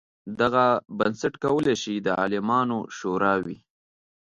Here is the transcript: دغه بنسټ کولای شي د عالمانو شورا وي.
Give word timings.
دغه 0.39 0.65
بنسټ 0.97 1.33
کولای 1.43 1.75
شي 1.83 1.95
د 1.99 2.07
عالمانو 2.21 2.79
شورا 2.97 3.33
وي. 3.45 3.57